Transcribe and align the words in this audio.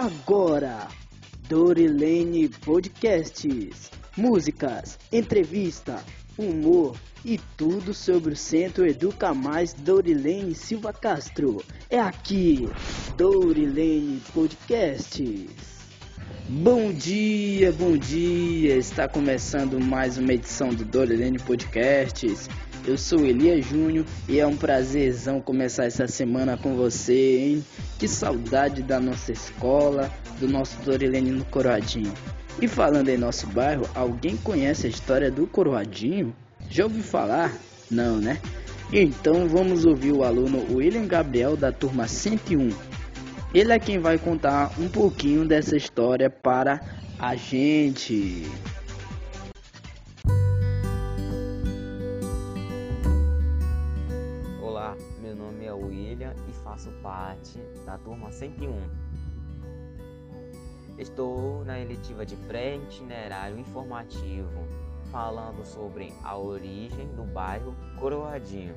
Agora, 0.00 0.86
Dorilene 1.48 2.48
Podcasts. 2.48 3.90
Músicas, 4.16 4.96
entrevista, 5.12 6.00
humor 6.38 6.96
e 7.24 7.36
tudo 7.56 7.92
sobre 7.92 8.34
o 8.34 8.36
Centro 8.36 8.86
Educa 8.86 9.34
Mais 9.34 9.72
Dorilene 9.74 10.54
Silva 10.54 10.92
Castro. 10.92 11.64
É 11.90 11.98
aqui, 11.98 12.68
Dorilene 13.16 14.22
Podcasts. 14.32 15.48
Bom 16.48 16.92
dia, 16.92 17.72
bom 17.72 17.96
dia! 17.96 18.76
Está 18.76 19.08
começando 19.08 19.80
mais 19.80 20.16
uma 20.16 20.32
edição 20.32 20.68
do 20.68 20.84
Dorilene 20.84 21.40
Podcasts. 21.40 22.48
Eu 22.88 22.96
sou 22.96 23.26
Elia 23.26 23.60
Júnior 23.60 24.06
e 24.26 24.40
é 24.40 24.46
um 24.46 24.56
prazerzão 24.56 25.42
começar 25.42 25.84
essa 25.84 26.08
semana 26.08 26.56
com 26.56 26.74
você, 26.74 27.38
hein? 27.38 27.64
Que 27.98 28.08
saudade 28.08 28.82
da 28.82 28.98
nossa 28.98 29.30
escola, 29.30 30.10
do 30.40 30.48
nosso 30.48 30.74
Dorilene 30.80 31.30
no 31.30 31.44
Coroadinho. 31.44 32.14
E 32.62 32.66
falando 32.66 33.10
em 33.10 33.18
nosso 33.18 33.46
bairro, 33.48 33.86
alguém 33.94 34.38
conhece 34.38 34.86
a 34.86 34.88
história 34.88 35.30
do 35.30 35.46
Coroadinho? 35.46 36.34
Já 36.70 36.84
ouviu 36.84 37.02
falar? 37.02 37.52
Não, 37.90 38.16
né? 38.16 38.40
Então 38.90 39.46
vamos 39.46 39.84
ouvir 39.84 40.12
o 40.12 40.24
aluno 40.24 40.74
William 40.74 41.06
Gabriel 41.06 41.58
da 41.58 41.70
turma 41.70 42.08
101. 42.08 42.70
Ele 43.52 43.70
é 43.70 43.78
quem 43.78 43.98
vai 43.98 44.16
contar 44.16 44.72
um 44.78 44.88
pouquinho 44.88 45.46
dessa 45.46 45.76
história 45.76 46.30
para 46.30 46.80
a 47.18 47.36
gente. 47.36 48.46
Faço 56.68 56.90
parte 57.02 57.58
da 57.84 57.96
turma 57.98 58.30
101. 58.30 58.80
Estou 60.98 61.64
na 61.64 61.80
eletiva 61.80 62.26
de 62.26 62.36
pré-itinerário 62.36 63.58
informativo, 63.58 64.66
falando 65.10 65.64
sobre 65.64 66.12
a 66.22 66.36
origem 66.36 67.08
do 67.14 67.24
bairro 67.24 67.74
Coroadinho. 67.98 68.76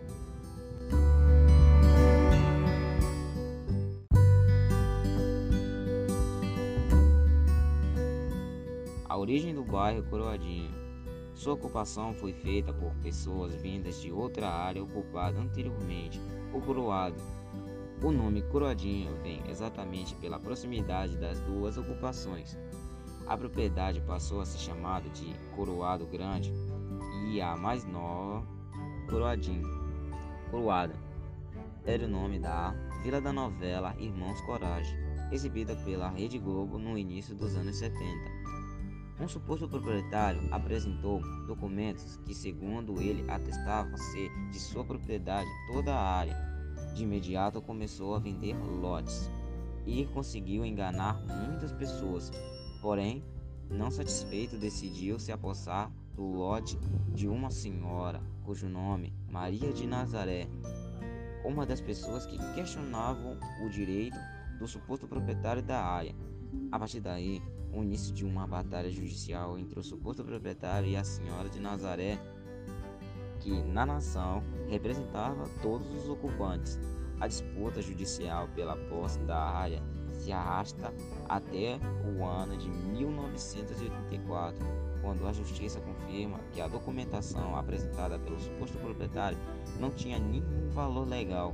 A 9.09 9.17
origem 9.17 9.53
do 9.53 9.63
bairro 9.63 10.03
Coroadinho. 10.03 10.71
Sua 11.33 11.53
ocupação 11.53 12.13
foi 12.13 12.33
feita 12.33 12.71
por 12.71 12.93
pessoas 13.03 13.53
vindas 13.55 13.99
de 13.99 14.11
outra 14.11 14.47
área 14.47 14.83
ocupada 14.83 15.39
anteriormente, 15.39 16.21
o 16.53 16.61
Coroado, 16.61 17.15
o 18.03 18.11
nome 18.11 18.41
Coroadinho 18.41 19.15
vem 19.21 19.41
exatamente 19.49 20.15
pela 20.15 20.39
proximidade 20.39 21.17
das 21.17 21.39
duas 21.41 21.77
ocupações. 21.77 22.57
A 23.27 23.37
propriedade 23.37 24.01
passou 24.01 24.41
a 24.41 24.45
ser 24.45 24.57
chamada 24.57 25.07
de 25.09 25.33
Coroado 25.55 26.05
Grande 26.05 26.51
e 27.31 27.39
a 27.39 27.55
mais 27.55 27.85
nova 27.85 28.45
Coroadinho. 29.09 29.67
Coroada 30.49 30.95
era 31.85 32.05
o 32.05 32.09
nome 32.09 32.39
da 32.39 32.71
vila 33.01 33.21
da 33.21 33.31
novela 33.31 33.95
Irmãos 33.97 34.41
Coragem, 34.41 34.97
exibida 35.31 35.75
pela 35.77 36.09
Rede 36.09 36.37
Globo 36.37 36.77
no 36.77 36.97
início 36.97 37.33
dos 37.33 37.55
anos 37.55 37.77
70. 37.77 38.03
Um 39.21 39.27
suposto 39.27 39.69
proprietário 39.69 40.41
apresentou 40.51 41.21
documentos 41.45 42.17
que, 42.25 42.33
segundo 42.33 42.99
ele, 42.99 43.29
atestavam 43.29 43.95
ser 43.95 44.31
de 44.49 44.59
sua 44.59 44.83
propriedade 44.83 45.47
toda 45.71 45.93
a 45.93 46.01
área 46.01 46.51
de 46.95 47.03
imediato 47.03 47.61
começou 47.61 48.15
a 48.15 48.19
vender 48.19 48.55
lotes 48.55 49.29
e 49.85 50.05
conseguiu 50.07 50.65
enganar 50.65 51.21
muitas 51.25 51.71
pessoas. 51.71 52.31
Porém, 52.81 53.23
não 53.69 53.89
satisfeito, 53.89 54.57
decidiu 54.57 55.19
se 55.19 55.31
apossar 55.31 55.91
do 56.15 56.23
lote 56.23 56.77
de 57.13 57.27
uma 57.27 57.49
senhora 57.49 58.21
cujo 58.43 58.67
nome 58.67 59.13
Maria 59.29 59.71
de 59.71 59.87
Nazaré, 59.87 60.47
uma 61.45 61.65
das 61.65 61.79
pessoas 61.79 62.25
que 62.25 62.37
questionavam 62.53 63.37
o 63.63 63.69
direito 63.69 64.17
do 64.59 64.67
suposto 64.67 65.07
proprietário 65.07 65.63
da 65.63 65.81
área. 65.81 66.13
A 66.71 66.77
partir 66.77 66.99
daí, 66.99 67.41
o 67.73 67.83
início 67.83 68.13
de 68.13 68.25
uma 68.25 68.45
batalha 68.45 68.91
judicial 68.91 69.57
entre 69.57 69.79
o 69.79 69.83
suposto 69.83 70.23
proprietário 70.23 70.89
e 70.89 70.95
a 70.95 71.03
senhora 71.03 71.49
de 71.49 71.59
Nazaré 71.59 72.19
que 73.41 73.51
na 73.63 73.85
nação 73.85 74.43
representava 74.69 75.49
todos 75.61 75.91
os 75.95 76.07
ocupantes. 76.07 76.79
A 77.19 77.27
disputa 77.27 77.81
judicial 77.81 78.47
pela 78.55 78.75
posse 78.75 79.19
da 79.19 79.37
área 79.37 79.81
se 80.11 80.31
arrasta 80.31 80.93
até 81.27 81.79
o 82.05 82.23
ano 82.23 82.55
de 82.57 82.69
1984, 82.69 84.59
quando 85.01 85.27
a 85.27 85.33
justiça 85.33 85.81
confirma 85.81 86.39
que 86.51 86.61
a 86.61 86.67
documentação 86.67 87.55
apresentada 87.55 88.19
pelo 88.19 88.39
suposto 88.39 88.77
proprietário 88.77 89.37
não 89.79 89.89
tinha 89.89 90.19
nenhum 90.19 90.69
valor 90.69 91.07
legal 91.07 91.53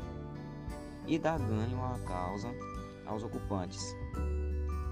e 1.05 1.17
dá 1.17 1.37
ganho 1.37 1.81
à 1.81 1.97
causa 1.99 2.49
aos 3.05 3.23
ocupantes. 3.23 3.95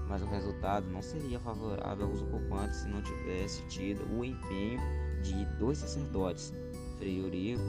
Mas 0.08 0.22
o 0.22 0.26
resultado 0.26 0.86
não 0.88 1.02
seria 1.02 1.40
favorável 1.40 2.06
aos 2.06 2.22
ocupantes 2.22 2.80
se 2.80 2.88
não 2.88 3.02
tivesse 3.02 3.62
tido 3.64 4.06
o 4.16 4.24
empenho 4.24 4.80
de 5.22 5.44
dois 5.58 5.78
sacerdotes, 5.78 6.52
Frei 6.98 7.20
Eurico 7.20 7.62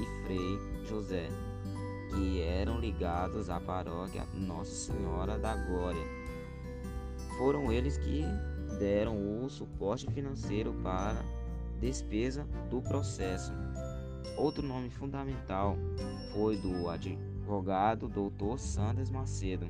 e 0.00 0.24
Frei 0.24 0.58
José, 0.88 1.28
que 2.10 2.40
eram 2.40 2.80
ligados 2.80 3.50
à 3.50 3.60
paróquia 3.60 4.26
Nossa 4.32 4.92
Senhora 4.92 5.38
da 5.38 5.54
Glória. 5.54 6.04
Foram 7.36 7.70
eles 7.70 7.98
que 7.98 8.24
deram 8.78 9.44
o 9.44 9.50
suporte 9.50 10.10
financeiro 10.10 10.72
para 10.82 11.22
despesa 11.80 12.46
do 12.70 12.80
processo. 12.80 13.52
Outro 14.36 14.66
nome 14.66 14.90
fundamental 14.90 15.76
foi 16.32 16.56
do 16.56 16.88
advogado 16.88 18.08
Dr. 18.08 18.58
Sanders 18.58 19.10
Macedo, 19.10 19.68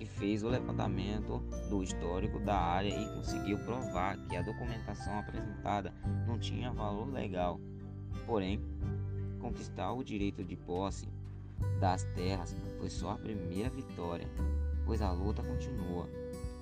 que 0.00 0.06
fez 0.06 0.42
o 0.42 0.48
levantamento 0.48 1.42
do 1.68 1.82
histórico 1.82 2.40
da 2.40 2.56
área 2.56 2.88
e 2.88 3.14
conseguiu 3.16 3.58
provar 3.58 4.16
que 4.16 4.34
a 4.34 4.40
documentação 4.40 5.18
apresentada 5.18 5.92
não 6.26 6.38
tinha 6.38 6.72
valor 6.72 7.12
legal. 7.12 7.60
Porém, 8.24 8.58
conquistar 9.38 9.92
o 9.92 10.02
direito 10.02 10.42
de 10.42 10.56
posse 10.56 11.06
das 11.78 12.04
terras 12.14 12.56
foi 12.78 12.88
só 12.88 13.10
a 13.10 13.18
primeira 13.18 13.68
vitória, 13.68 14.26
pois 14.86 15.02
a 15.02 15.12
luta 15.12 15.42
continua. 15.42 16.08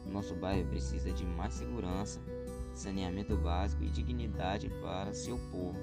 Nosso 0.05 0.34
bairro 0.34 0.69
precisa 0.69 1.12
de 1.12 1.25
mais 1.25 1.55
segurança, 1.55 2.20
saneamento 2.75 3.37
básico 3.37 3.84
e 3.84 3.88
dignidade 3.88 4.69
para 4.82 5.15
seu 5.15 5.38
povo. 5.53 5.78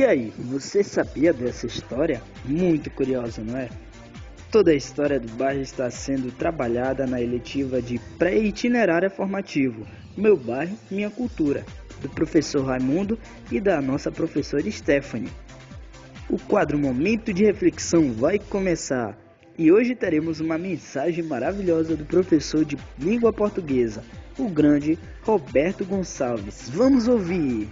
E 0.00 0.04
aí, 0.06 0.32
você 0.38 0.82
sabia 0.82 1.30
dessa 1.30 1.66
história? 1.66 2.22
Muito 2.46 2.90
curiosa, 2.90 3.42
não 3.44 3.58
é? 3.58 3.68
Toda 4.50 4.70
a 4.70 4.74
história 4.74 5.20
do 5.20 5.28
bairro 5.34 5.60
está 5.60 5.90
sendo 5.90 6.32
trabalhada 6.32 7.06
na 7.06 7.20
eletiva 7.20 7.82
de 7.82 7.98
pré-itinerário 8.18 9.10
formativo 9.10 9.86
Meu 10.16 10.38
Bairro, 10.38 10.74
Minha 10.90 11.10
Cultura, 11.10 11.66
do 12.00 12.08
professor 12.08 12.64
Raimundo 12.64 13.18
e 13.52 13.60
da 13.60 13.82
nossa 13.82 14.10
professora 14.10 14.70
Stephanie. 14.70 15.28
O 16.30 16.38
quadro 16.38 16.78
Momento 16.78 17.30
de 17.30 17.44
Reflexão 17.44 18.10
vai 18.10 18.38
começar 18.38 19.18
e 19.58 19.70
hoje 19.70 19.94
teremos 19.94 20.40
uma 20.40 20.56
mensagem 20.56 21.22
maravilhosa 21.22 21.94
do 21.94 22.06
professor 22.06 22.64
de 22.64 22.78
língua 22.98 23.34
portuguesa, 23.34 24.02
o 24.38 24.48
grande 24.48 24.98
Roberto 25.24 25.84
Gonçalves. 25.84 26.70
Vamos 26.70 27.06
ouvir! 27.06 27.68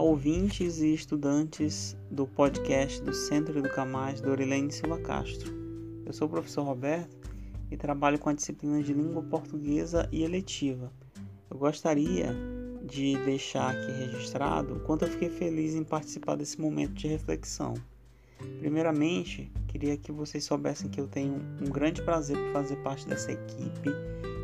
Ouvintes 0.00 0.80
e 0.80 0.94
estudantes 0.94 1.94
do 2.10 2.26
podcast 2.26 3.02
do 3.02 3.12
Centro 3.12 3.58
Educa 3.58 3.84
Mais 3.84 4.18
Dorilene 4.18 4.72
Silva 4.72 4.98
Castro. 4.98 5.52
Eu 6.06 6.12
sou 6.14 6.26
o 6.26 6.30
professor 6.30 6.62
Roberto 6.62 7.30
e 7.70 7.76
trabalho 7.76 8.18
com 8.18 8.30
a 8.30 8.32
disciplina 8.32 8.82
de 8.82 8.94
língua 8.94 9.22
portuguesa 9.22 10.08
e 10.10 10.22
eletiva. 10.22 10.90
Eu 11.50 11.58
gostaria 11.58 12.34
de 12.82 13.14
deixar 13.24 13.72
aqui 13.72 13.92
registrado 13.92 14.76
o 14.76 14.80
quanto 14.80 15.04
eu 15.04 15.08
fiquei 15.08 15.28
feliz 15.28 15.74
em 15.74 15.84
participar 15.84 16.36
desse 16.36 16.58
momento 16.58 16.94
de 16.94 17.06
reflexão. 17.06 17.74
Primeiramente, 18.58 19.52
queria 19.68 19.98
que 19.98 20.10
vocês 20.10 20.44
soubessem 20.44 20.90
que 20.90 21.00
eu 21.00 21.08
tenho 21.08 21.42
um 21.60 21.70
grande 21.70 22.00
prazer 22.02 22.38
por 22.38 22.52
fazer 22.54 22.76
parte 22.76 23.06
dessa 23.06 23.32
equipe 23.32 23.90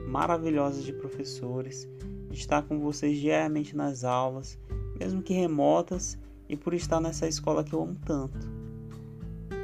maravilhosa 0.06 0.82
de 0.82 0.92
professores, 0.92 1.88
de 2.30 2.38
estar 2.38 2.62
com 2.62 2.78
vocês 2.78 3.18
diariamente 3.18 3.74
nas 3.74 4.04
aulas 4.04 4.58
mesmo 4.98 5.22
que 5.22 5.32
remotas, 5.32 6.19
e 6.48 6.56
por 6.56 6.75
estar 6.75 7.00
nessa 7.00 7.26
escola 7.26 7.64
que 7.64 7.72
eu 7.72 7.82
amo 7.82 7.96
tanto. 8.04 8.48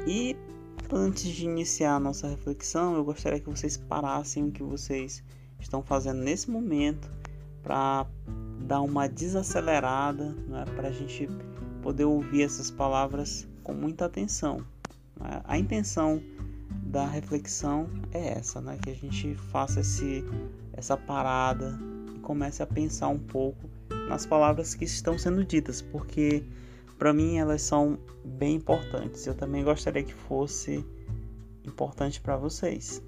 E 0.05 0.35
antes 0.91 1.23
de 1.31 1.45
iniciar 1.45 1.95
a 1.95 1.99
nossa 1.99 2.27
reflexão, 2.27 2.95
eu 2.95 3.03
gostaria 3.03 3.39
que 3.39 3.49
vocês 3.49 3.77
parassem 3.77 4.47
o 4.47 4.51
que 4.51 4.61
vocês 4.61 5.23
estão 5.59 5.81
fazendo 5.81 6.21
nesse 6.21 6.51
momento 6.51 7.09
para 7.61 8.05
dar 8.59 8.81
uma 8.81 9.07
desacelerada, 9.07 10.31
né, 10.47 10.65
para 10.75 10.89
a 10.89 10.91
gente 10.91 11.29
poder 11.81 12.05
ouvir 12.05 12.43
essas 12.43 12.69
palavras 12.69 13.47
com 13.63 13.73
muita 13.73 14.05
atenção. 14.05 14.57
Né? 15.19 15.41
A 15.45 15.57
intenção 15.57 16.21
da 16.85 17.05
reflexão 17.05 17.89
é 18.11 18.37
essa, 18.37 18.59
né, 18.61 18.77
que 18.81 18.89
a 18.89 18.95
gente 18.95 19.35
faça 19.35 19.79
esse, 19.79 20.23
essa 20.73 20.97
parada 20.97 21.79
e 22.15 22.19
comece 22.19 22.61
a 22.61 22.67
pensar 22.67 23.07
um 23.07 23.19
pouco 23.19 23.69
nas 24.07 24.25
palavras 24.25 24.75
que 24.75 24.85
estão 24.85 25.17
sendo 25.17 25.43
ditas, 25.43 25.81
porque 25.81 26.43
para 26.97 27.13
mim 27.13 27.37
elas 27.37 27.61
são 27.61 27.97
bem 28.23 28.55
importantes. 28.55 29.25
Eu 29.25 29.35
também 29.35 29.63
gostaria 29.63 30.03
que 30.03 30.13
fosse 30.13 30.85
importante 31.65 32.21
para 32.21 32.37
vocês, 32.37 33.01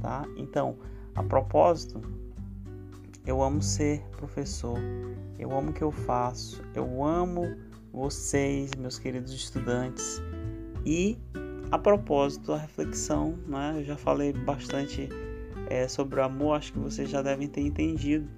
tá? 0.00 0.26
Então, 0.36 0.76
a 1.14 1.22
propósito, 1.22 2.00
eu 3.26 3.42
amo 3.42 3.62
ser 3.62 4.02
professor, 4.16 4.78
eu 5.38 5.56
amo 5.56 5.70
o 5.70 5.72
que 5.72 5.82
eu 5.82 5.92
faço, 5.92 6.62
eu 6.74 7.04
amo 7.04 7.56
vocês, 7.92 8.70
meus 8.78 8.98
queridos 8.98 9.32
estudantes. 9.32 10.22
E 10.84 11.18
a 11.70 11.78
propósito, 11.78 12.52
a 12.52 12.58
reflexão, 12.58 13.38
né? 13.46 13.74
Eu 13.78 13.84
já 13.84 13.96
falei 13.96 14.32
bastante 14.32 15.08
é, 15.68 15.86
sobre 15.86 16.20
o 16.20 16.22
amor, 16.22 16.56
acho 16.56 16.72
que 16.72 16.78
vocês 16.78 17.10
já 17.10 17.20
devem 17.20 17.48
ter 17.48 17.60
entendido 17.60 18.37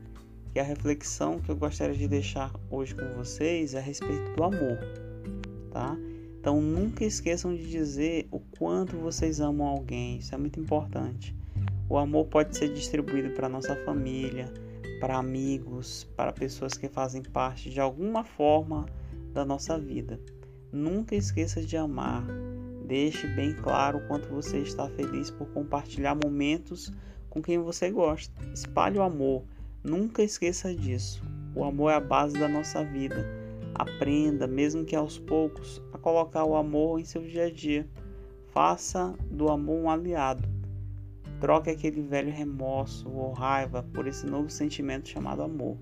que 0.52 0.58
a 0.58 0.62
reflexão 0.62 1.38
que 1.38 1.50
eu 1.50 1.56
gostaria 1.56 1.94
de 1.94 2.08
deixar 2.08 2.52
hoje 2.70 2.94
com 2.94 3.08
vocês 3.16 3.74
é 3.74 3.78
a 3.78 3.82
respeito 3.82 4.34
do 4.34 4.42
amor, 4.42 4.78
tá? 5.70 5.96
Então 6.38 6.60
nunca 6.60 7.04
esqueçam 7.04 7.54
de 7.54 7.68
dizer 7.68 8.26
o 8.30 8.40
quanto 8.40 8.96
vocês 8.96 9.40
amam 9.40 9.66
alguém, 9.66 10.18
isso 10.18 10.34
é 10.34 10.38
muito 10.38 10.58
importante. 10.58 11.36
O 11.88 11.98
amor 11.98 12.26
pode 12.26 12.56
ser 12.56 12.72
distribuído 12.72 13.30
para 13.30 13.48
nossa 13.48 13.76
família, 13.84 14.52
para 15.00 15.18
amigos, 15.18 16.04
para 16.16 16.32
pessoas 16.32 16.76
que 16.76 16.88
fazem 16.88 17.22
parte 17.22 17.70
de 17.70 17.80
alguma 17.80 18.24
forma 18.24 18.86
da 19.32 19.44
nossa 19.44 19.78
vida. 19.78 20.20
Nunca 20.72 21.14
esqueça 21.14 21.60
de 21.60 21.76
amar. 21.76 22.24
Deixe 22.86 23.26
bem 23.28 23.54
claro 23.54 23.98
o 23.98 24.08
quanto 24.08 24.28
você 24.28 24.58
está 24.58 24.88
feliz 24.90 25.30
por 25.30 25.48
compartilhar 25.48 26.14
momentos 26.14 26.92
com 27.28 27.40
quem 27.40 27.58
você 27.58 27.90
gosta. 27.90 28.32
Espalhe 28.52 28.98
o 28.98 29.02
amor 29.02 29.44
Nunca 29.82 30.22
esqueça 30.22 30.74
disso. 30.74 31.22
O 31.54 31.64
amor 31.64 31.90
é 31.90 31.94
a 31.94 32.00
base 32.00 32.38
da 32.38 32.46
nossa 32.46 32.84
vida. 32.84 33.26
Aprenda, 33.74 34.46
mesmo 34.46 34.84
que 34.84 34.94
aos 34.94 35.18
poucos, 35.18 35.82
a 35.90 35.96
colocar 35.96 36.44
o 36.44 36.54
amor 36.54 37.00
em 37.00 37.04
seu 37.04 37.22
dia 37.22 37.46
a 37.46 37.50
dia. 37.50 37.88
Faça 38.48 39.14
do 39.30 39.48
amor 39.48 39.80
um 39.80 39.88
aliado. 39.88 40.46
Troque 41.40 41.70
aquele 41.70 42.02
velho 42.02 42.30
remorso 42.30 43.08
ou 43.08 43.32
raiva 43.32 43.82
por 43.94 44.06
esse 44.06 44.26
novo 44.26 44.50
sentimento 44.50 45.08
chamado 45.08 45.42
amor. 45.42 45.78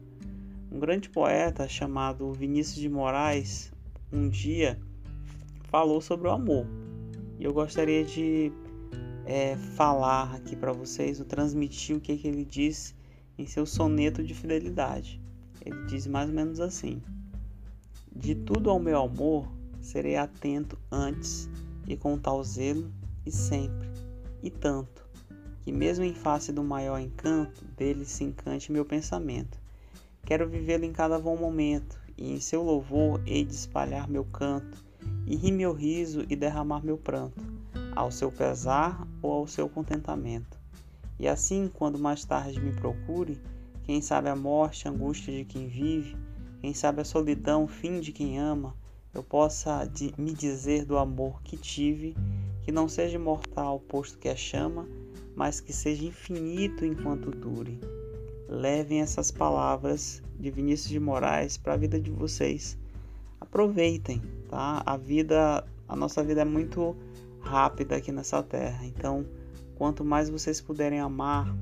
Um 0.70 0.78
grande 0.78 1.10
poeta 1.10 1.66
chamado 1.66 2.32
Vinícius 2.32 2.76
de 2.76 2.88
Moraes, 2.88 3.72
um 4.12 4.28
dia, 4.28 4.78
falou 5.64 6.00
sobre 6.00 6.28
o 6.28 6.30
amor. 6.30 6.66
E 7.36 7.44
eu 7.44 7.52
gostaria 7.52 8.04
de 8.04 8.52
é, 9.26 9.56
falar 9.74 10.36
aqui 10.36 10.54
para 10.54 10.72
vocês, 10.72 11.18
ou 11.18 11.26
transmitir 11.26 11.96
o 11.96 12.00
que, 12.00 12.16
que 12.16 12.28
ele 12.28 12.44
disse 12.44 12.97
em 13.38 13.46
seu 13.46 13.64
soneto 13.64 14.22
de 14.22 14.34
fidelidade. 14.34 15.20
Ele 15.64 15.86
diz 15.86 16.06
mais 16.06 16.28
ou 16.28 16.34
menos 16.34 16.60
assim: 16.60 17.00
De 18.14 18.34
tudo 18.34 18.68
ao 18.68 18.80
meu 18.80 19.00
amor 19.00 19.48
serei 19.80 20.16
atento 20.16 20.78
antes 20.90 21.48
e 21.86 21.96
com 21.96 22.18
tal 22.18 22.42
zelo 22.44 22.92
e 23.24 23.30
sempre, 23.30 23.88
e 24.42 24.50
tanto, 24.50 25.08
que 25.62 25.72
mesmo 25.72 26.04
em 26.04 26.14
face 26.14 26.52
do 26.52 26.62
maior 26.62 26.98
encanto, 26.98 27.64
dele 27.76 28.04
se 28.04 28.24
encante 28.24 28.72
meu 28.72 28.84
pensamento. 28.84 29.58
Quero 30.24 30.48
vivê-lo 30.48 30.84
em 30.84 30.92
cada 30.92 31.18
bom 31.18 31.36
momento, 31.36 31.98
e 32.16 32.32
em 32.32 32.40
seu 32.40 32.62
louvor 32.62 33.22
hei 33.26 33.44
de 33.44 33.54
espalhar 33.54 34.08
meu 34.08 34.24
canto, 34.24 34.84
e 35.26 35.36
rir 35.36 35.52
meu 35.52 35.72
riso 35.72 36.24
e 36.28 36.36
derramar 36.36 36.84
meu 36.84 36.98
pranto, 36.98 37.42
ao 37.94 38.10
seu 38.10 38.30
pesar 38.30 39.06
ou 39.22 39.32
ao 39.32 39.46
seu 39.46 39.68
contentamento. 39.68 40.57
E 41.18 41.26
assim, 41.26 41.68
quando 41.72 41.98
mais 41.98 42.24
tarde 42.24 42.60
me 42.60 42.72
procure, 42.72 43.40
quem 43.84 44.00
sabe 44.00 44.28
a 44.28 44.36
morte, 44.36 44.86
a 44.86 44.90
angústia 44.90 45.32
de 45.32 45.44
quem 45.44 45.66
vive, 45.66 46.16
quem 46.60 46.74
sabe 46.74 47.00
a 47.00 47.04
solidão, 47.04 47.66
fim 47.66 48.00
de 48.00 48.12
quem 48.12 48.38
ama, 48.38 48.76
eu 49.14 49.22
possa 49.22 49.90
me 50.16 50.32
dizer 50.32 50.84
do 50.84 50.96
amor 50.98 51.42
que 51.42 51.56
tive, 51.56 52.16
que 52.62 52.70
não 52.70 52.86
seja 52.86 53.18
mortal, 53.18 53.80
posto 53.80 54.18
que 54.18 54.28
a 54.28 54.36
chama, 54.36 54.86
mas 55.34 55.60
que 55.60 55.72
seja 55.72 56.04
infinito 56.04 56.84
enquanto 56.84 57.30
dure. 57.30 57.80
Levem 58.48 59.00
essas 59.00 59.30
palavras 59.30 60.22
de 60.38 60.50
Vinícius 60.50 60.88
de 60.88 61.00
Moraes 61.00 61.56
para 61.56 61.74
a 61.74 61.76
vida 61.76 61.98
de 62.00 62.10
vocês. 62.10 62.78
Aproveitem, 63.40 64.22
tá? 64.48 64.82
A 64.84 64.96
vida, 64.96 65.64
a 65.88 65.96
nossa 65.96 66.22
vida 66.22 66.42
é 66.42 66.44
muito 66.44 66.96
rápida 67.40 67.96
aqui 67.96 68.12
nessa 68.12 68.42
terra, 68.42 68.84
então 68.84 69.24
Quanto 69.78 70.04
mais 70.04 70.28
vocês 70.28 70.60
puderem 70.60 71.00
amar 71.00 71.56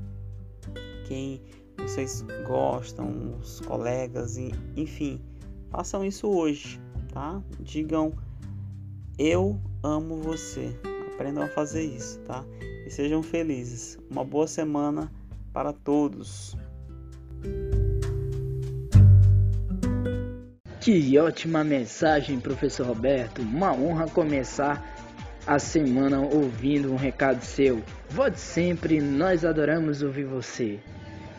quem 1.07 1.41
vocês 1.77 2.25
gostam, 2.45 3.37
os 3.39 3.61
colegas, 3.61 4.37
enfim, 4.75 5.21
façam 5.69 6.03
isso 6.03 6.27
hoje, 6.27 6.81
tá? 7.13 7.41
Digam 7.59 8.11
eu 9.17 9.59
amo 9.83 10.21
você. 10.21 10.75
Aprendam 11.13 11.43
a 11.43 11.47
fazer 11.47 11.83
isso, 11.83 12.19
tá? 12.19 12.45
E 12.85 12.89
sejam 12.91 13.23
felizes. 13.23 13.97
Uma 14.11 14.23
boa 14.23 14.45
semana 14.45 15.11
para 15.51 15.73
todos. 15.73 16.55
Que 20.79 21.17
ótima 21.17 21.63
mensagem, 21.63 22.39
professor 22.39 22.85
Roberto. 22.85 23.41
Uma 23.41 23.73
honra 23.73 24.07
começar 24.07 24.85
a 25.47 25.57
semana 25.57 26.19
ouvindo 26.19 26.91
um 26.91 26.97
recado 26.97 27.41
seu. 27.41 27.81
Volte 28.09 28.39
sempre, 28.39 28.99
nós 28.99 29.45
adoramos 29.45 30.01
ouvir 30.01 30.25
você. 30.25 30.77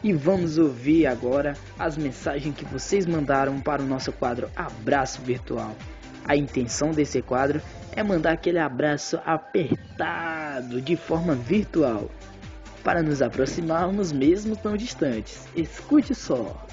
E 0.03 0.15
vamos 0.15 0.57
ouvir 0.57 1.07
agora 1.07 1.55
as 1.79 1.99
mensagens 1.99 2.55
que 2.55 2.65
vocês 2.65 3.05
mandaram 3.05 3.61
para 3.61 3.83
o 3.83 3.87
nosso 3.87 4.11
quadro 4.11 4.49
Abraço 4.57 5.21
Virtual. 5.21 5.77
A 6.25 6.35
intenção 6.35 6.91
desse 6.91 7.21
quadro 7.21 7.61
é 7.95 8.03
mandar 8.03 8.33
aquele 8.33 8.59
abraço 8.59 9.21
apertado 9.27 10.81
de 10.81 10.97
forma 10.97 11.35
virtual, 11.35 12.11
para 12.83 13.03
nos 13.03 13.21
aproximarmos 13.21 14.11
mesmo 14.11 14.57
tão 14.57 14.77
distantes. 14.77 15.47
Escute 15.55 16.15
só. 16.15 16.67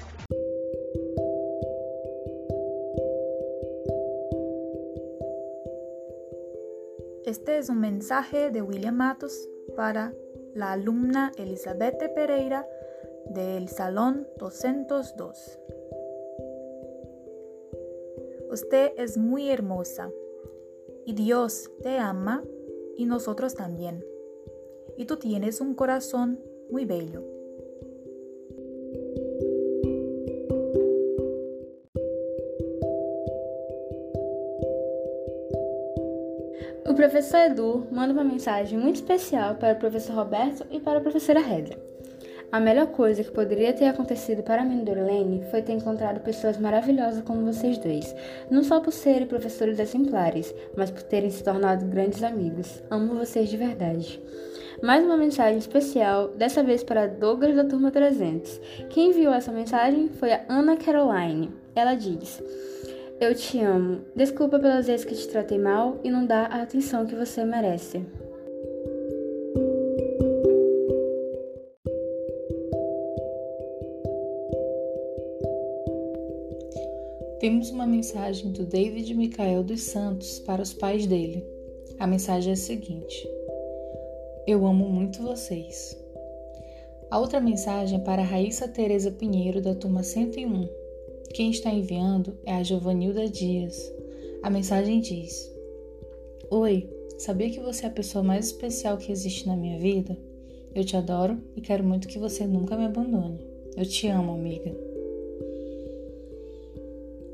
Este 7.26 7.58
es 7.58 7.68
un 7.70 7.80
mensaje 7.80 8.52
de 8.52 8.62
William 8.62 8.94
Matos 8.94 9.48
para 9.74 10.14
la 10.54 10.70
alumna 10.70 11.32
Elizabeth 11.36 11.98
Pereira 12.14 12.68
del 13.28 13.68
Salón 13.68 14.28
202. 14.38 15.58
Usted 18.48 18.92
es 18.96 19.18
muy 19.18 19.50
hermosa 19.50 20.08
y 21.04 21.14
Dios 21.14 21.68
te 21.82 21.98
ama 21.98 22.44
y 22.96 23.06
nosotros 23.06 23.54
también. 23.54 24.06
Y 24.96 25.06
tú 25.06 25.16
tienes 25.16 25.60
un 25.60 25.74
corazón 25.74 26.38
muy 26.70 26.84
bello. 26.84 27.35
Professor 37.06 37.38
Edu 37.38 37.86
manda 37.92 38.12
uma 38.12 38.24
mensagem 38.24 38.76
muito 38.76 38.96
especial 38.96 39.54
para 39.54 39.74
o 39.74 39.78
professor 39.78 40.12
Roberto 40.16 40.66
e 40.72 40.80
para 40.80 40.98
a 40.98 41.00
professora 41.00 41.38
Hedra. 41.38 41.78
A 42.50 42.58
melhor 42.58 42.88
coisa 42.88 43.22
que 43.22 43.30
poderia 43.30 43.72
ter 43.72 43.84
acontecido 43.84 44.42
para 44.42 44.64
mim 44.64 44.84
e 44.84 45.50
foi 45.52 45.62
ter 45.62 45.74
encontrado 45.74 46.18
pessoas 46.20 46.58
maravilhosas 46.58 47.22
como 47.22 47.44
vocês 47.44 47.78
dois, 47.78 48.12
não 48.50 48.64
só 48.64 48.80
por 48.80 48.92
serem 48.92 49.28
professores 49.28 49.78
exemplares, 49.78 50.52
mas 50.76 50.90
por 50.90 51.02
terem 51.02 51.30
se 51.30 51.44
tornado 51.44 51.86
grandes 51.86 52.24
amigos. 52.24 52.82
Amo 52.90 53.14
vocês 53.14 53.48
de 53.48 53.56
verdade. 53.56 54.20
Mais 54.82 55.04
uma 55.04 55.16
mensagem 55.16 55.58
especial, 55.58 56.28
dessa 56.30 56.64
vez 56.64 56.82
para 56.82 57.06
Douglas 57.06 57.54
da 57.54 57.64
Turma 57.64 57.92
300. 57.92 58.60
Quem 58.90 59.10
enviou 59.10 59.32
essa 59.32 59.52
mensagem 59.52 60.08
foi 60.08 60.32
a 60.32 60.44
Ana 60.48 60.76
Caroline. 60.76 61.52
Ela 61.72 61.94
diz: 61.94 62.42
eu 63.20 63.34
te 63.34 63.60
amo. 63.60 64.00
Desculpa 64.14 64.58
pelas 64.58 64.86
vezes 64.86 65.04
que 65.04 65.14
te 65.14 65.28
tratei 65.28 65.58
mal 65.58 65.98
e 66.04 66.10
não 66.10 66.26
dá 66.26 66.46
a 66.46 66.62
atenção 66.62 67.06
que 67.06 67.14
você 67.14 67.44
merece. 67.44 68.04
Temos 77.40 77.70
uma 77.70 77.86
mensagem 77.86 78.50
do 78.50 78.64
David 78.64 79.14
Micael 79.14 79.62
dos 79.62 79.82
Santos 79.82 80.40
para 80.40 80.62
os 80.62 80.72
pais 80.72 81.06
dele. 81.06 81.46
A 81.98 82.06
mensagem 82.06 82.50
é 82.50 82.54
a 82.54 82.56
seguinte: 82.56 83.28
Eu 84.46 84.66
amo 84.66 84.88
muito 84.88 85.22
vocês. 85.22 85.96
A 87.10 87.20
outra 87.20 87.40
mensagem 87.40 88.00
é 88.00 88.02
para 88.02 88.22
Raíssa 88.22 88.66
Tereza 88.66 89.12
Pinheiro, 89.12 89.60
da 89.60 89.74
turma 89.74 90.02
101. 90.02 90.85
Quem 91.34 91.50
está 91.50 91.70
enviando 91.70 92.36
é 92.44 92.54
a 92.54 92.62
Giovanilda 92.62 93.28
Dias. 93.28 93.92
A 94.42 94.50
mensagem 94.50 95.00
diz: 95.00 95.52
Oi, 96.50 96.88
sabia 97.18 97.50
que 97.50 97.60
você 97.60 97.84
é 97.84 97.88
a 97.88 97.92
pessoa 97.92 98.22
mais 98.22 98.46
especial 98.46 98.96
que 98.96 99.12
existe 99.12 99.46
na 99.46 99.56
minha 99.56 99.78
vida? 99.78 100.16
Eu 100.74 100.84
te 100.84 100.96
adoro 100.96 101.38
e 101.54 101.60
quero 101.60 101.84
muito 101.84 102.08
que 102.08 102.18
você 102.18 102.46
nunca 102.46 102.76
me 102.76 102.84
abandone. 102.84 103.40
Eu 103.76 103.84
te 103.84 104.08
amo, 104.08 104.32
amiga. 104.32 104.74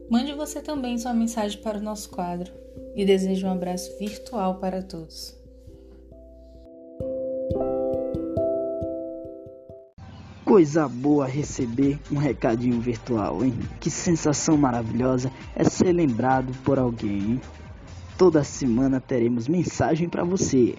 Mande 0.09 0.33
você 0.33 0.61
também 0.61 0.99
sua 0.99 1.15
mensagem 1.15 1.61
para 1.61 1.79
o 1.79 1.83
nosso 1.83 2.11
quadro 2.11 2.53
e 2.95 3.05
desejo 3.05 3.47
um 3.47 3.51
abraço 3.51 3.97
virtual 3.99 4.57
para 4.61 4.83
todos. 4.83 5.42
Coisa 10.53 10.87
boa 10.87 11.27
receber 11.27 11.99
um 12.11 12.19
recadinho 12.19 12.79
virtual, 12.79 13.43
hein? 13.43 13.59
Que 13.81 13.89
sensação 13.89 14.55
maravilhosa 14.55 15.33
é 15.57 15.65
ser 15.65 15.95
lembrado 15.95 16.53
por 16.63 16.79
alguém, 16.79 17.21
hein? 17.21 17.41
Toda 18.19 18.45
semana 18.45 19.01
teremos 19.01 19.49
mensagem 19.49 20.11
para 20.11 20.25
você. 20.25 20.75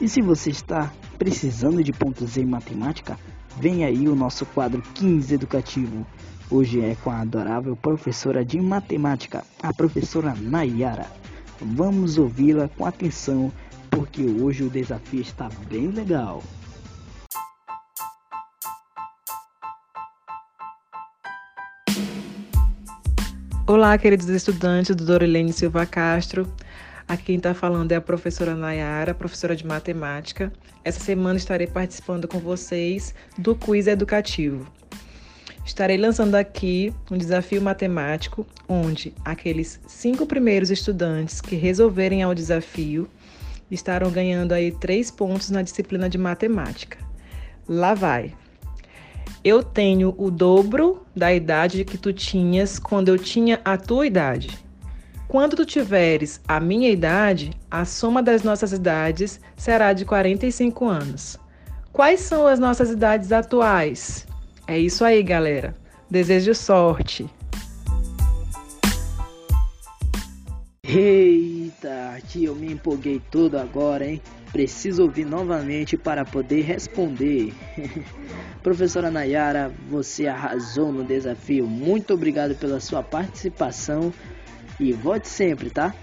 E 0.00 0.08
se 0.08 0.22
você 0.22 0.50
está 0.50 0.92
precisando 1.18 1.82
de 1.82 1.92
pontos 1.92 2.36
em 2.36 2.46
matemática, 2.46 3.18
vem 3.58 3.84
aí 3.84 4.06
o 4.06 4.14
nosso 4.14 4.46
quadro 4.46 4.80
15 4.94 5.34
educativo. 5.34 6.06
Hoje 6.48 6.80
é 6.82 6.94
com 7.02 7.10
a 7.10 7.18
adorável 7.18 7.74
professora 7.74 8.44
de 8.44 8.60
matemática, 8.60 9.42
a 9.60 9.74
professora 9.74 10.36
Nayara. 10.40 11.10
Vamos 11.60 12.16
ouvi-la 12.16 12.68
com 12.68 12.86
atenção, 12.86 13.50
porque 13.90 14.22
hoje 14.22 14.62
o 14.62 14.70
desafio 14.70 15.20
está 15.20 15.48
bem 15.68 15.88
legal. 15.88 16.44
Olá, 23.64 23.96
queridos 23.96 24.28
estudantes 24.28 24.94
do 24.96 25.04
Dorilene 25.04 25.52
Silva 25.52 25.86
Castro. 25.86 26.52
Aqui 27.06 27.26
quem 27.26 27.36
está 27.36 27.54
falando 27.54 27.92
é 27.92 27.94
a 27.94 28.00
professora 28.00 28.56
Nayara, 28.56 29.14
professora 29.14 29.54
de 29.54 29.64
matemática. 29.64 30.52
Essa 30.82 30.98
semana 30.98 31.38
estarei 31.38 31.68
participando 31.68 32.26
com 32.26 32.40
vocês 32.40 33.14
do 33.38 33.54
quiz 33.54 33.86
educativo. 33.86 34.66
Estarei 35.64 35.96
lançando 35.96 36.34
aqui 36.34 36.92
um 37.08 37.16
desafio 37.16 37.62
matemático, 37.62 38.44
onde 38.68 39.14
aqueles 39.24 39.80
cinco 39.86 40.26
primeiros 40.26 40.72
estudantes 40.72 41.40
que 41.40 41.54
resolverem 41.54 42.20
ao 42.20 42.34
desafio 42.34 43.08
estarão 43.70 44.10
ganhando 44.10 44.52
aí 44.52 44.72
três 44.72 45.08
pontos 45.08 45.50
na 45.50 45.62
disciplina 45.62 46.08
de 46.08 46.18
matemática. 46.18 46.98
Lá 47.68 47.94
vai! 47.94 48.34
Eu 49.44 49.60
tenho 49.60 50.14
o 50.16 50.30
dobro 50.30 51.04
da 51.16 51.34
idade 51.34 51.84
que 51.84 51.98
tu 51.98 52.12
tinhas 52.12 52.78
quando 52.78 53.08
eu 53.08 53.18
tinha 53.18 53.60
a 53.64 53.76
tua 53.76 54.06
idade. 54.06 54.56
Quando 55.26 55.56
tu 55.56 55.66
tiveres 55.66 56.40
a 56.46 56.60
minha 56.60 56.88
idade, 56.88 57.50
a 57.68 57.84
soma 57.84 58.22
das 58.22 58.44
nossas 58.44 58.72
idades 58.72 59.40
será 59.56 59.92
de 59.92 60.04
45 60.04 60.86
anos. 60.86 61.36
Quais 61.92 62.20
são 62.20 62.46
as 62.46 62.60
nossas 62.60 62.90
idades 62.90 63.32
atuais? 63.32 64.28
É 64.64 64.78
isso 64.78 65.04
aí, 65.04 65.20
galera. 65.24 65.76
Desejo 66.08 66.54
sorte. 66.54 67.28
Eita, 70.84 72.14
aqui 72.16 72.44
eu 72.44 72.54
me 72.54 72.72
empolguei 72.72 73.20
todo 73.28 73.58
agora, 73.58 74.06
hein? 74.06 74.22
Preciso 74.52 75.04
ouvir 75.04 75.24
novamente 75.24 75.96
para 75.96 76.24
poder 76.24 76.60
responder. 76.62 77.54
Professora 78.62 79.10
Nayara, 79.10 79.72
você 79.88 80.26
arrasou 80.26 80.92
no 80.92 81.02
desafio. 81.02 81.66
Muito 81.66 82.12
obrigado 82.12 82.54
pela 82.54 82.78
sua 82.78 83.02
participação 83.02 84.12
e 84.78 84.92
volte 84.92 85.28
sempre, 85.28 85.70
tá? 85.70 85.94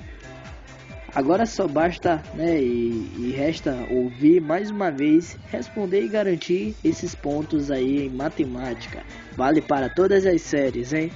Agora 1.13 1.45
só 1.45 1.67
basta, 1.67 2.21
né, 2.35 2.61
e, 2.61 3.11
e, 3.17 3.33
resta 3.35 3.75
ouvir 3.89 4.39
mais 4.39 4.69
uma 4.69 4.91
vez, 4.91 5.37
responder 5.49 6.03
e 6.03 6.07
garantir 6.07 6.75
esses 6.83 7.15
pontos 7.15 7.71
aí 7.71 8.05
em 8.05 8.09
matemática. 8.09 9.03
Vale 9.35 9.59
para 9.59 9.89
todas 9.89 10.25
as 10.25 10.41
séries, 10.41 10.93
hein? 10.93 11.11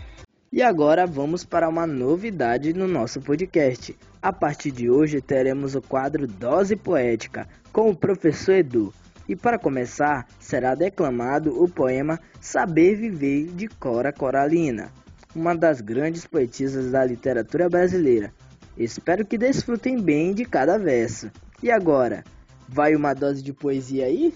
E 0.55 0.61
agora 0.61 1.07
vamos 1.07 1.43
para 1.43 1.67
uma 1.67 1.87
novidade 1.87 2.73
no 2.73 2.87
nosso 2.87 3.19
podcast. 3.19 3.97
A 4.21 4.31
partir 4.31 4.69
de 4.69 4.87
hoje 4.87 5.19
teremos 5.19 5.73
o 5.73 5.81
quadro 5.81 6.27
Dose 6.27 6.75
Poética 6.75 7.47
com 7.71 7.89
o 7.89 7.95
professor 7.95 8.51
Edu. 8.51 8.93
E 9.27 9.35
para 9.35 9.57
começar, 9.57 10.27
será 10.39 10.75
declamado 10.75 11.59
o 11.59 11.67
poema 11.67 12.19
Saber 12.39 12.95
Viver 12.95 13.47
de 13.47 13.67
Cora 13.67 14.13
Coralina, 14.13 14.91
uma 15.35 15.55
das 15.55 15.81
grandes 15.81 16.27
poetisas 16.27 16.91
da 16.91 17.03
literatura 17.03 17.67
brasileira. 17.67 18.31
Espero 18.77 19.25
que 19.25 19.39
desfrutem 19.39 19.99
bem 19.99 20.35
de 20.35 20.45
cada 20.45 20.77
verso. 20.77 21.31
E 21.63 21.71
agora, 21.71 22.23
vai 22.69 22.95
uma 22.95 23.15
dose 23.15 23.41
de 23.41 23.53
poesia 23.53 24.05
aí? 24.05 24.31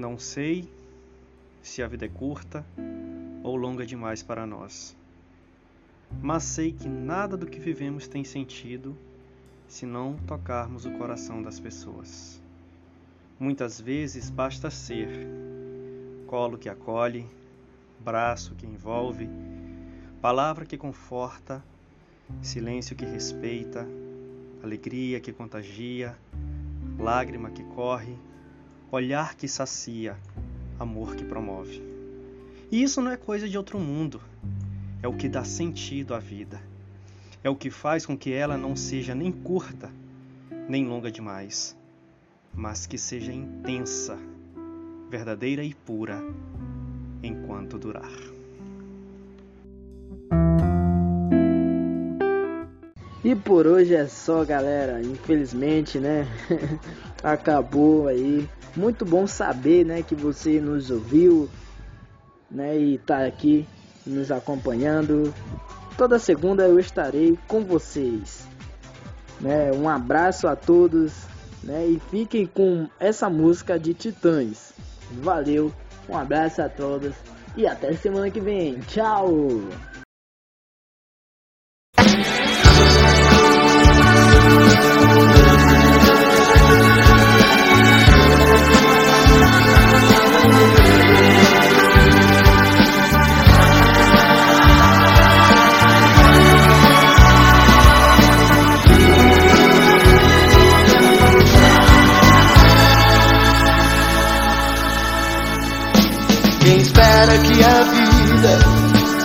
Não 0.00 0.18
sei 0.18 0.66
se 1.60 1.82
a 1.82 1.86
vida 1.86 2.06
é 2.06 2.08
curta 2.08 2.64
ou 3.42 3.54
longa 3.54 3.84
demais 3.84 4.22
para 4.22 4.46
nós, 4.46 4.96
mas 6.22 6.42
sei 6.42 6.72
que 6.72 6.88
nada 6.88 7.36
do 7.36 7.44
que 7.44 7.60
vivemos 7.60 8.08
tem 8.08 8.24
sentido 8.24 8.96
se 9.68 9.84
não 9.84 10.16
tocarmos 10.26 10.86
o 10.86 10.92
coração 10.92 11.42
das 11.42 11.60
pessoas. 11.60 12.40
Muitas 13.38 13.78
vezes 13.78 14.30
basta 14.30 14.70
ser 14.70 15.10
colo 16.26 16.56
que 16.56 16.70
acolhe, 16.70 17.26
braço 18.02 18.54
que 18.54 18.64
envolve, 18.64 19.28
palavra 20.22 20.64
que 20.64 20.78
conforta, 20.78 21.62
silêncio 22.40 22.96
que 22.96 23.04
respeita, 23.04 23.86
alegria 24.62 25.20
que 25.20 25.30
contagia, 25.30 26.16
lágrima 26.98 27.50
que 27.50 27.62
corre 27.64 28.16
olhar 28.90 29.34
que 29.34 29.46
sacia, 29.46 30.16
amor 30.78 31.14
que 31.14 31.24
promove. 31.24 31.82
E 32.70 32.82
isso 32.82 33.00
não 33.00 33.10
é 33.10 33.16
coisa 33.16 33.48
de 33.48 33.56
outro 33.56 33.78
mundo, 33.78 34.20
é 35.02 35.08
o 35.08 35.16
que 35.16 35.28
dá 35.28 35.44
sentido 35.44 36.14
à 36.14 36.18
vida. 36.18 36.60
É 37.42 37.48
o 37.48 37.56
que 37.56 37.70
faz 37.70 38.04
com 38.04 38.16
que 38.16 38.32
ela 38.32 38.56
não 38.58 38.76
seja 38.76 39.14
nem 39.14 39.32
curta, 39.32 39.90
nem 40.68 40.86
longa 40.86 41.10
demais, 41.10 41.76
mas 42.52 42.86
que 42.86 42.98
seja 42.98 43.32
intensa, 43.32 44.18
verdadeira 45.08 45.64
e 45.64 45.72
pura 45.72 46.22
enquanto 47.22 47.78
durar. 47.78 48.10
E 53.22 53.34
por 53.34 53.66
hoje 53.66 53.94
é 53.94 54.06
só, 54.06 54.44
galera. 54.44 55.02
Infelizmente, 55.02 55.98
né? 55.98 56.26
Acabou 57.22 58.08
aí 58.08 58.48
muito 58.76 59.04
bom 59.04 59.26
saber, 59.26 59.84
né, 59.84 60.02
que 60.02 60.14
você 60.14 60.60
nos 60.60 60.90
ouviu, 60.90 61.48
né, 62.50 62.78
e 62.78 62.98
tá 62.98 63.24
aqui 63.26 63.66
nos 64.06 64.30
acompanhando. 64.30 65.32
Toda 65.96 66.18
segunda 66.18 66.66
eu 66.66 66.78
estarei 66.78 67.38
com 67.46 67.64
vocês. 67.64 68.46
Né? 69.40 69.70
Um 69.72 69.88
abraço 69.88 70.46
a 70.46 70.54
todos, 70.54 71.12
né? 71.62 71.86
E 71.86 72.00
fiquem 72.10 72.46
com 72.46 72.88
essa 72.98 73.28
música 73.28 73.78
de 73.78 73.94
Titãs. 73.94 74.72
Valeu, 75.12 75.72
um 76.08 76.16
abraço 76.16 76.62
a 76.62 76.68
todos 76.68 77.14
e 77.56 77.66
até 77.66 77.92
semana 77.94 78.30
que 78.30 78.40
vem. 78.40 78.78
Tchau. 78.80 79.28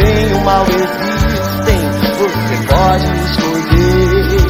Bem 0.00 0.30
e 0.30 0.32
o 0.32 0.40
mal 0.40 0.64
existem, 0.64 1.90
você 2.16 2.56
pode 2.68 3.04
escolher. 3.20 4.40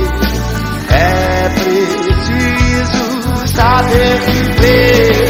É 0.93 1.49
preciso 1.49 3.03
saber 3.49 4.21
viver. 4.21 5.30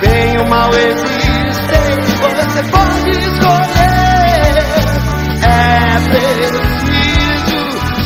bem 0.00 0.34
e 0.34 0.38
o 0.38 0.48
mal 0.48 0.70
existem. 0.74 1.98
Você 2.20 2.62
pode 2.70 3.10
escolher. 3.10 4.58
É 5.42 6.00
preciso 6.10 6.60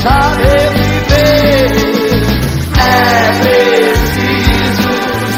saber 0.02 0.70
viver. 0.74 1.72
É 2.78 2.90
preciso 3.42 4.90